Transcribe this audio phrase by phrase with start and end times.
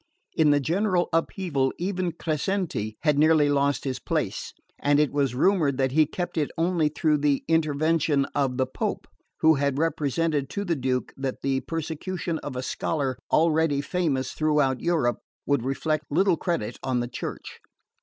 [0.33, 5.77] In the general upheaval even Crescenti had nearly lost his place; and it was rumoured
[5.77, 9.07] that he kept it only through the intervention of the Pope,
[9.41, 14.81] who had represented to the Duke that the persecution of a scholar already famous throughout
[14.81, 17.59] Europe would reflect little credit on the Church.